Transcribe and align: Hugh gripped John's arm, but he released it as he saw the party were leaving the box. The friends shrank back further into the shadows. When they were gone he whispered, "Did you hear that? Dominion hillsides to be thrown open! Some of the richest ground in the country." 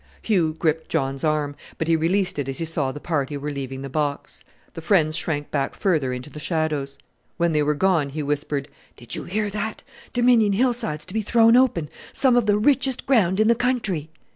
Hugh 0.23 0.55
gripped 0.57 0.89
John's 0.89 1.23
arm, 1.23 1.55
but 1.77 1.87
he 1.87 1.95
released 1.95 2.39
it 2.39 2.49
as 2.49 2.57
he 2.57 2.65
saw 2.65 2.91
the 2.91 2.99
party 2.99 3.37
were 3.37 3.51
leaving 3.51 3.83
the 3.83 3.87
box. 3.87 4.43
The 4.73 4.81
friends 4.81 5.15
shrank 5.15 5.51
back 5.51 5.75
further 5.75 6.11
into 6.11 6.31
the 6.31 6.39
shadows. 6.39 6.97
When 7.37 7.51
they 7.51 7.61
were 7.61 7.75
gone 7.75 8.09
he 8.09 8.23
whispered, 8.23 8.67
"Did 8.97 9.13
you 9.13 9.25
hear 9.25 9.51
that? 9.51 9.83
Dominion 10.11 10.53
hillsides 10.53 11.05
to 11.05 11.13
be 11.13 11.21
thrown 11.21 11.55
open! 11.55 11.87
Some 12.13 12.35
of 12.35 12.47
the 12.47 12.57
richest 12.57 13.05
ground 13.05 13.39
in 13.39 13.47
the 13.47 13.53
country." 13.53 14.09